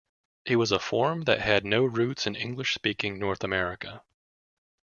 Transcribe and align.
It 0.45 0.55
was 0.55 0.71
a 0.71 0.79
form 0.79 1.25
that 1.25 1.41
had 1.41 1.63
no 1.63 1.83
roots 1.85 2.25
in 2.25 2.35
English-speaking 2.35 3.19
North 3.19 3.43
America. 3.43 4.01